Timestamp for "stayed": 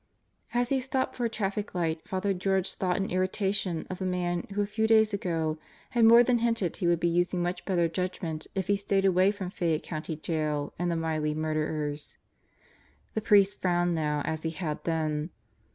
8.75-9.05